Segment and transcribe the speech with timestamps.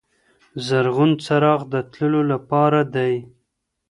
[0.65, 3.13] شین څراغ د تلو لپاره دی.